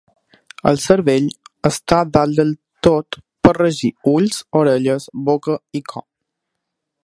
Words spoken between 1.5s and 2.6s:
està dalt de